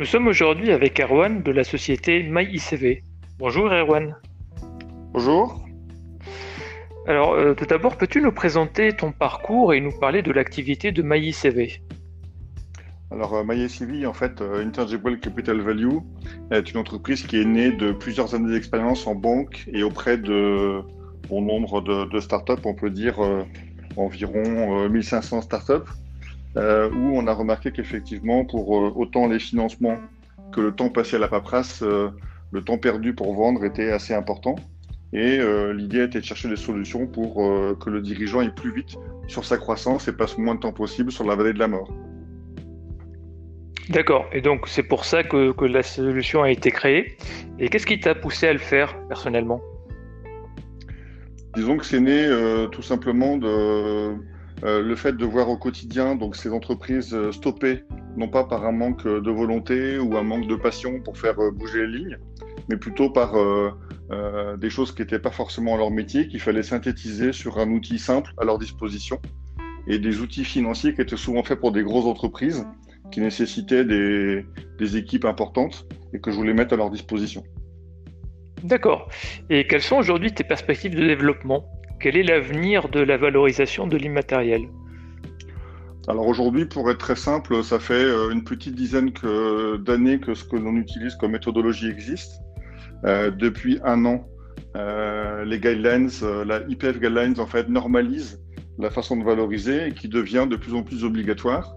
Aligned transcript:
Nous 0.00 0.06
sommes 0.06 0.28
aujourd'hui 0.28 0.72
avec 0.72 0.98
Erwan 0.98 1.42
de 1.42 1.52
la 1.52 1.62
société 1.62 2.22
MyICV. 2.22 3.02
Bonjour 3.38 3.66
Erwan. 3.70 4.16
Bonjour. 5.12 5.62
Alors, 7.06 7.34
euh, 7.34 7.52
tout 7.52 7.66
d'abord, 7.66 7.98
peux-tu 7.98 8.22
nous 8.22 8.32
présenter 8.32 8.96
ton 8.96 9.12
parcours 9.12 9.74
et 9.74 9.80
nous 9.82 9.92
parler 9.92 10.22
de 10.22 10.32
l'activité 10.32 10.90
de 10.90 11.02
MyICV? 11.02 11.82
Alors, 13.10 13.34
euh, 13.34 13.44
MyICV, 13.44 14.06
en 14.06 14.14
fait, 14.14 14.40
euh, 14.40 14.64
Intangible 14.64 15.20
Capital 15.20 15.60
Value, 15.60 15.98
est 16.50 16.72
une 16.72 16.78
entreprise 16.78 17.26
qui 17.26 17.38
est 17.38 17.44
née 17.44 17.70
de 17.70 17.92
plusieurs 17.92 18.34
années 18.34 18.54
d'expérience 18.54 19.06
en 19.06 19.14
banque 19.14 19.68
et 19.70 19.82
auprès 19.82 20.16
de 20.16 20.80
bon 21.28 21.42
nombre 21.42 21.82
de, 21.82 22.20
startups, 22.20 22.62
on 22.64 22.72
peut 22.72 22.88
dire 22.88 23.18
environ 23.98 24.88
1500 24.88 25.42
startups, 25.42 25.90
où 26.56 27.18
on 27.18 27.26
a 27.26 27.32
remarqué 27.32 27.70
qu'effectivement, 27.70 28.44
pour 28.44 28.70
autant 28.70 29.28
les 29.28 29.38
financements 29.38 29.98
que 30.52 30.60
le 30.60 30.72
temps 30.72 30.88
passé 30.90 31.16
à 31.16 31.18
la 31.18 31.28
paperasse, 31.28 31.82
le 31.82 32.62
temps 32.62 32.78
perdu 32.78 33.14
pour 33.14 33.34
vendre 33.34 33.64
était 33.64 33.90
assez 33.90 34.14
important. 34.14 34.56
Et 35.12 35.38
euh, 35.40 35.72
l'idée 35.72 36.04
était 36.04 36.20
de 36.20 36.24
chercher 36.24 36.48
des 36.48 36.56
solutions 36.56 37.06
pour 37.06 37.44
euh, 37.44 37.76
que 37.80 37.90
le 37.90 38.00
dirigeant 38.00 38.40
aille 38.40 38.54
plus 38.54 38.72
vite 38.72 38.96
sur 39.26 39.44
sa 39.44 39.56
croissance 39.56 40.06
et 40.06 40.12
passe 40.12 40.38
moins 40.38 40.54
de 40.54 40.60
temps 40.60 40.72
possible 40.72 41.10
sur 41.10 41.24
la 41.24 41.34
vallée 41.34 41.52
de 41.52 41.58
la 41.58 41.66
mort. 41.66 41.92
D'accord. 43.88 44.26
Et 44.32 44.40
donc 44.40 44.68
c'est 44.68 44.84
pour 44.84 45.04
ça 45.04 45.24
que, 45.24 45.50
que, 45.50 45.64
la 45.64 45.82
solution 45.82 46.44
a 46.44 46.50
été 46.50 46.70
créée. 46.70 47.16
Et 47.58 47.68
qu'est-ce 47.68 47.86
qui 47.86 47.98
t'a 47.98 48.14
poussé 48.14 48.46
à 48.46 48.52
le 48.52 48.60
faire 48.60 48.96
personnellement? 49.08 49.60
Disons 51.56 51.76
que 51.76 51.84
c'est 51.84 51.98
né 51.98 52.24
euh, 52.26 52.68
tout 52.68 52.82
simplement 52.82 53.36
de 53.36 54.14
le 54.62 54.94
fait 54.94 55.16
de 55.16 55.24
voir 55.24 55.48
au 55.48 55.56
quotidien 55.56 56.16
donc 56.16 56.36
ces 56.36 56.50
entreprises 56.50 57.16
stoppées, 57.30 57.84
non 58.16 58.28
pas 58.28 58.44
par 58.44 58.66
un 58.66 58.72
manque 58.72 59.06
de 59.06 59.30
volonté 59.30 59.98
ou 59.98 60.16
un 60.16 60.22
manque 60.22 60.46
de 60.46 60.56
passion 60.56 61.00
pour 61.00 61.16
faire 61.16 61.36
bouger 61.52 61.86
les 61.86 61.98
lignes, 61.98 62.18
mais 62.68 62.76
plutôt 62.76 63.10
par 63.10 63.34
euh, 63.36 64.56
des 64.56 64.70
choses 64.70 64.92
qui 64.92 65.02
n'étaient 65.02 65.18
pas 65.18 65.30
forcément 65.30 65.76
leur 65.76 65.90
métier, 65.90 66.28
qu'il 66.28 66.40
fallait 66.40 66.62
synthétiser 66.62 67.32
sur 67.32 67.58
un 67.58 67.70
outil 67.70 67.98
simple 67.98 68.32
à 68.38 68.44
leur 68.44 68.58
disposition, 68.58 69.20
et 69.86 69.98
des 69.98 70.20
outils 70.20 70.44
financiers 70.44 70.94
qui 70.94 71.00
étaient 71.00 71.16
souvent 71.16 71.42
faits 71.42 71.60
pour 71.60 71.72
des 71.72 71.82
grosses 71.82 72.06
entreprises, 72.06 72.66
qui 73.10 73.20
nécessitaient 73.20 73.84
des, 73.84 74.44
des 74.78 74.96
équipes 74.96 75.24
importantes, 75.24 75.86
et 76.12 76.20
que 76.20 76.30
je 76.30 76.36
voulais 76.36 76.54
mettre 76.54 76.74
à 76.74 76.76
leur 76.76 76.90
disposition. 76.90 77.42
D'accord. 78.62 79.08
Et 79.48 79.66
quelles 79.66 79.82
sont 79.82 79.96
aujourd'hui 79.96 80.32
tes 80.32 80.44
perspectives 80.44 80.94
de 80.94 81.06
développement? 81.06 81.64
Quel 82.00 82.16
est 82.16 82.22
l'avenir 82.22 82.88
de 82.88 83.00
la 83.00 83.18
valorisation 83.18 83.86
de 83.86 83.98
l'immatériel? 83.98 84.70
Alors 86.08 86.26
aujourd'hui, 86.26 86.64
pour 86.64 86.90
être 86.90 86.96
très 86.96 87.14
simple, 87.14 87.62
ça 87.62 87.78
fait 87.78 87.92
euh, 87.92 88.30
une 88.30 88.42
petite 88.42 88.74
dizaine 88.74 89.12
d'années 89.84 90.18
que 90.18 90.32
ce 90.32 90.44
que 90.44 90.56
l'on 90.56 90.76
utilise 90.76 91.14
comme 91.16 91.32
méthodologie 91.32 91.90
existe. 91.90 92.40
Euh, 93.04 93.30
depuis 93.30 93.80
un 93.84 94.06
an, 94.06 94.26
euh, 94.78 95.44
les 95.44 95.58
guidelines, 95.58 96.08
la 96.46 96.62
IPF 96.70 96.98
guidelines 97.00 97.38
en 97.38 97.46
fait 97.46 97.68
normalise 97.68 98.40
la 98.78 98.88
façon 98.88 99.18
de 99.18 99.24
valoriser 99.24 99.88
et 99.88 99.92
qui 99.92 100.08
devient 100.08 100.46
de 100.48 100.56
plus 100.56 100.72
en 100.72 100.82
plus 100.82 101.04
obligatoire. 101.04 101.74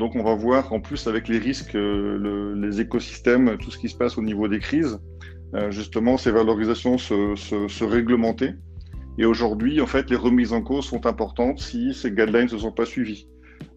Donc 0.00 0.16
on 0.16 0.24
va 0.24 0.34
voir 0.34 0.72
en 0.72 0.80
plus 0.80 1.06
avec 1.06 1.28
les 1.28 1.38
risques, 1.38 1.74
les 1.76 2.80
écosystèmes, 2.80 3.56
tout 3.58 3.70
ce 3.70 3.78
qui 3.78 3.88
se 3.88 3.96
passe 3.96 4.18
au 4.18 4.22
niveau 4.22 4.48
des 4.48 4.58
crises, 4.58 4.98
justement 5.68 6.16
ces 6.16 6.32
valorisations 6.32 6.98
se, 6.98 7.36
se, 7.36 7.68
se 7.68 7.84
réglementer. 7.84 8.54
Et 9.18 9.24
aujourd'hui, 9.24 9.80
en 9.80 9.86
fait, 9.86 10.08
les 10.10 10.16
remises 10.16 10.52
en 10.52 10.62
cause 10.62 10.86
sont 10.86 11.06
importantes 11.06 11.58
si 11.58 11.94
ces 11.94 12.10
guidelines 12.10 12.48
ne 12.52 12.58
sont 12.58 12.72
pas 12.72 12.86
suivies. 12.86 13.28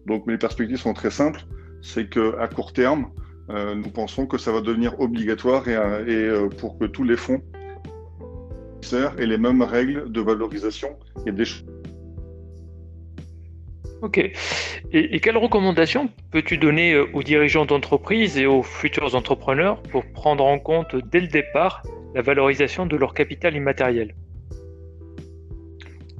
Donc 0.06 0.26
mes 0.26 0.38
perspectives 0.38 0.78
sont 0.78 0.94
très 0.94 1.10
simples, 1.10 1.44
c'est 1.82 2.08
qu'à 2.08 2.48
court 2.48 2.72
terme, 2.72 3.10
euh, 3.50 3.74
nous 3.74 3.90
pensons 3.90 4.26
que 4.26 4.38
ça 4.38 4.52
va 4.52 4.60
devenir 4.60 4.98
obligatoire 5.00 5.68
et, 5.68 5.76
euh, 5.76 6.04
euh, 6.08 6.48
pour 6.48 6.78
que 6.78 6.86
tous 6.86 7.04
les 7.04 7.16
fonds 7.16 7.42
aient 9.18 9.26
les 9.26 9.38
mêmes 9.38 9.62
règles 9.62 10.12
de 10.12 10.20
valorisation 10.20 10.96
et 11.26 11.32
des 11.32 11.44
Ok. 14.02 14.18
Et, 14.92 15.20
quelles 15.20 15.38
recommandations 15.38 16.10
peux-tu 16.30 16.58
donner 16.58 16.98
aux 16.98 17.22
dirigeants 17.22 17.64
d'entreprise 17.64 18.36
et 18.36 18.44
aux 18.44 18.62
futurs 18.62 19.14
entrepreneurs 19.14 19.82
pour 19.82 20.04
prendre 20.12 20.44
en 20.44 20.58
compte 20.58 20.94
dès 21.10 21.20
le 21.20 21.28
départ 21.28 21.82
la 22.14 22.20
valorisation 22.20 22.84
de 22.86 22.96
leur 22.96 23.14
capital 23.14 23.56
immatériel? 23.56 24.14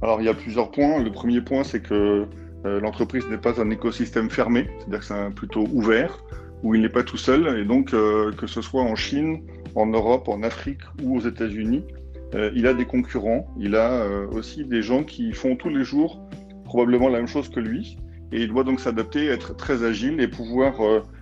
Alors 0.05 0.21
il 0.21 0.25
y 0.25 0.29
a 0.29 0.35
plusieurs 0.35 0.69
points. 0.69 1.01
Le 1.01 1.11
premier 1.11 1.41
point, 1.41 1.63
c'est 1.63 1.81
que 1.81 2.27
l'entreprise 2.63 3.27
n'est 3.27 3.39
pas 3.39 3.59
un 3.59 3.71
écosystème 3.71 4.29
fermé, 4.29 4.69
c'est-à-dire 4.77 4.99
que 4.99 5.05
c'est 5.05 5.33
plutôt 5.33 5.65
ouvert 5.73 6.23
où 6.61 6.75
il 6.75 6.81
n'est 6.81 6.89
pas 6.89 7.01
tout 7.01 7.17
seul. 7.17 7.57
Et 7.57 7.65
donc, 7.65 7.91
euh, 7.91 8.31
que 8.33 8.45
ce 8.45 8.61
soit 8.61 8.83
en 8.83 8.95
Chine, 8.95 9.41
en 9.73 9.87
Europe, 9.87 10.29
en 10.29 10.43
Afrique 10.43 10.81
ou 11.01 11.17
aux 11.17 11.21
États-Unis, 11.21 11.85
euh, 12.35 12.51
il 12.53 12.67
a 12.67 12.75
des 12.75 12.85
concurrents. 12.85 13.47
Il 13.59 13.75
a 13.75 13.93
euh, 13.93 14.27
aussi 14.27 14.63
des 14.63 14.83
gens 14.83 15.03
qui 15.03 15.33
font 15.33 15.55
tous 15.55 15.69
les 15.69 15.83
jours 15.83 16.21
probablement 16.65 17.09
la 17.09 17.17
même 17.17 17.27
chose 17.27 17.49
que 17.49 17.59
lui. 17.59 17.97
Et 18.31 18.43
il 18.43 18.49
doit 18.49 18.63
donc 18.63 18.81
s'adapter, 18.81 19.25
être 19.25 19.55
très 19.55 19.83
agile 19.83 20.21
et 20.21 20.27
pouvoir 20.27 20.75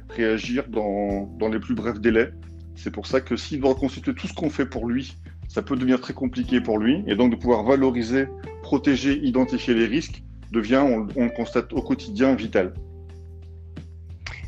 réagir 0.10 0.66
dans, 0.68 1.34
dans, 1.40 1.48
les 1.48 1.60
plus 1.60 1.74
brefs 1.74 2.02
délais. 2.02 2.32
C'est 2.76 2.92
pour 2.92 3.08
ça 3.08 3.22
que 3.22 3.38
s'il 3.38 3.62
doit 3.62 3.76
constituer 3.76 4.14
tout 4.14 4.28
ce 4.28 4.34
qu'on 4.34 4.50
fait 4.50 4.66
pour 4.66 4.90
lui, 4.90 5.16
ça 5.48 5.62
peut 5.62 5.78
devenir 5.78 6.02
très 6.02 6.14
compliqué 6.14 6.60
pour 6.60 6.80
lui. 6.80 7.02
Et 7.08 7.16
donc 7.16 7.32
de 7.32 7.38
pouvoir 7.38 7.64
valoriser, 7.64 8.28
protéger, 8.63 9.19
identifier 9.24 9.75
les 9.75 9.85
risques 9.85 10.24
devient, 10.51 10.84
on, 10.84 11.07
on 11.16 11.25
le 11.25 11.29
constate 11.29 11.72
au 11.74 11.84
quotidien, 11.84 12.34
vital. 12.34 12.74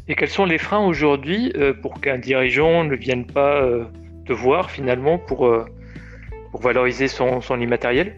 Et 0.08 0.16
quels 0.16 0.30
sont 0.30 0.46
les 0.46 0.60
freins 0.60 0.86
aujourd'hui 0.86 1.52
euh, 1.56 1.74
pour 1.74 2.00
qu'un 2.00 2.20
dirigeant 2.20 2.84
ne 2.84 2.96
vienne 2.96 3.26
pas 3.26 3.62
euh, 3.62 3.86
te 4.26 4.34
voir 4.34 4.70
finalement 4.70 5.18
pour, 5.18 5.48
euh, 5.48 5.66
pour 6.52 6.62
valoriser 6.62 7.08
son, 7.08 7.42
son 7.42 7.60
immatériel? 7.60 8.18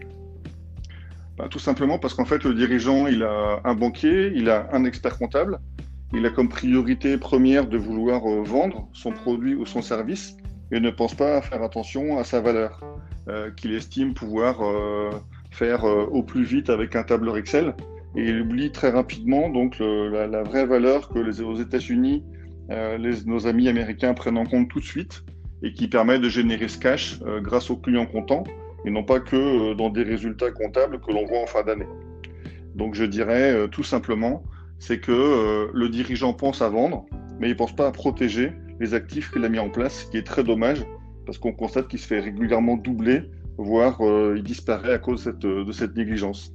Bah, 1.38 1.46
Tout 1.50 1.58
simplement 1.58 1.98
parce 1.98 2.12
qu'en 2.12 2.26
fait 2.26 2.44
le 2.44 2.52
dirigeant 2.52 3.06
il 3.06 3.22
a 3.22 3.60
un 3.64 3.74
banquier, 3.74 4.32
il 4.34 4.50
a 4.50 4.68
un 4.72 4.84
expert 4.84 5.16
comptable, 5.16 5.58
il 6.12 6.26
a 6.26 6.30
comme 6.30 6.50
priorité 6.50 7.16
première 7.16 7.66
de 7.66 7.78
vouloir 7.78 8.20
vendre 8.42 8.88
son 8.92 9.12
produit 9.12 9.54
ou 9.54 9.64
son 9.64 9.80
service 9.80 10.36
et 10.70 10.80
ne 10.80 10.90
pense 10.90 11.14
pas 11.14 11.38
à 11.38 11.42
faire 11.42 11.62
attention 11.62 12.18
à 12.18 12.24
sa 12.24 12.40
valeur 12.40 12.80
qu'il 13.56 13.74
estime 13.74 14.14
pouvoir 14.14 14.60
faire 15.50 15.84
au 15.84 16.22
plus 16.22 16.44
vite 16.44 16.70
avec 16.70 16.94
un 16.96 17.02
tableur 17.02 17.36
Excel 17.36 17.74
et 18.16 18.24
il 18.24 18.40
oublie 18.40 18.70
très 18.70 18.90
rapidement 18.90 19.48
donc 19.48 19.78
la, 19.78 20.42
vraie 20.42 20.66
valeur 20.66 21.08
que 21.08 21.18
les, 21.18 21.40
aux 21.40 21.56
États-Unis, 21.56 22.24
euh, 22.70 22.98
nos 23.26 23.46
amis 23.46 23.68
américains 23.68 24.14
prennent 24.14 24.38
en 24.38 24.44
compte 24.44 24.68
tout 24.68 24.80
de 24.80 24.84
suite 24.84 25.24
et 25.62 25.72
qui 25.72 25.88
permet 25.88 26.18
de 26.18 26.28
générer 26.28 26.68
ce 26.68 26.78
cash 26.78 27.18
euh, 27.26 27.40
grâce 27.40 27.70
aux 27.70 27.76
clients 27.76 28.06
comptants 28.06 28.44
et 28.84 28.90
non 28.90 29.02
pas 29.02 29.20
que 29.20 29.36
euh, 29.36 29.74
dans 29.74 29.90
des 29.90 30.02
résultats 30.02 30.50
comptables 30.50 31.00
que 31.00 31.12
l'on 31.12 31.26
voit 31.26 31.40
en 31.40 31.46
fin 31.46 31.62
d'année. 31.62 31.88
Donc 32.74 32.94
je 32.94 33.04
dirais 33.04 33.68
tout 33.70 33.82
simplement, 33.82 34.44
c'est 34.78 35.00
que 35.00 35.68
le 35.72 35.88
dirigeant 35.88 36.32
pense 36.32 36.62
à 36.62 36.68
vendre, 36.68 37.06
mais 37.40 37.48
il 37.48 37.56
pense 37.56 37.74
pas 37.74 37.88
à 37.88 37.90
protéger 37.90 38.52
les 38.78 38.94
actifs 38.94 39.32
qu'il 39.32 39.44
a 39.44 39.48
mis 39.48 39.58
en 39.58 39.68
place, 39.68 40.04
ce 40.04 40.10
qui 40.10 40.16
est 40.16 40.26
très 40.26 40.44
dommage 40.44 40.84
parce 41.26 41.38
qu'on 41.38 41.52
constate 41.52 41.88
qu'il 41.88 41.98
se 41.98 42.06
fait 42.06 42.20
régulièrement 42.20 42.76
doubler, 42.76 43.22
voire 43.58 43.98
il 44.36 44.42
disparaît 44.42 44.94
à 44.94 44.98
cause 44.98 45.24
de 45.24 45.32
cette, 45.32 45.40
de 45.40 45.72
cette 45.72 45.96
négligence. 45.96 46.52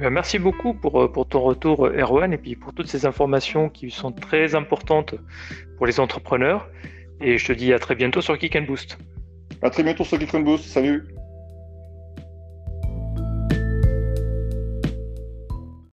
Euh, 0.00 0.08
merci 0.08 0.38
beaucoup 0.38 0.72
pour, 0.72 1.02
euh, 1.02 1.08
pour, 1.08 1.26
ton 1.26 1.40
retour, 1.40 1.86
euh, 1.86 1.98
Erwan, 1.98 2.32
et 2.32 2.38
puis 2.38 2.56
pour 2.56 2.72
toutes 2.72 2.86
ces 2.86 3.04
informations 3.04 3.68
qui 3.68 3.90
sont 3.90 4.12
très 4.12 4.54
importantes 4.54 5.14
pour 5.76 5.86
les 5.86 6.00
entrepreneurs. 6.00 6.68
Et 7.20 7.36
je 7.36 7.46
te 7.46 7.52
dis 7.52 7.72
à 7.74 7.78
très 7.78 7.94
bientôt 7.94 8.22
sur 8.22 8.38
Kick 8.38 8.56
and 8.56 8.62
Boost. 8.62 8.98
À 9.60 9.68
très 9.68 9.82
bientôt 9.82 10.04
sur 10.04 10.18
Kick 10.18 10.34
and 10.34 10.40
Boost. 10.40 10.64
Salut. 10.64 11.04